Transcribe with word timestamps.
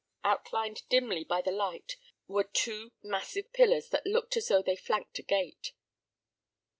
Outlined 0.23 0.81
dimly 0.89 1.23
by 1.23 1.43
the 1.43 1.51
light 1.51 1.95
were 2.27 2.43
two 2.45 2.91
massive 3.03 3.53
pillars 3.53 3.89
that 3.89 4.07
looked 4.07 4.35
as 4.35 4.47
though 4.47 4.63
they 4.63 4.75
flanked 4.75 5.19
a 5.19 5.21
gate. 5.21 5.73